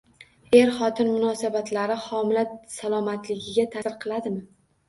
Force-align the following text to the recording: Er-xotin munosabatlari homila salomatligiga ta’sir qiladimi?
Er-xotin 0.59 1.11
munosabatlari 1.17 1.97
homila 2.05 2.45
salomatligiga 2.79 3.71
ta’sir 3.77 3.99
qiladimi? 4.07 4.43